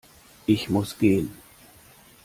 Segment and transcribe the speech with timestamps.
[0.47, 1.31] Ich muss gehen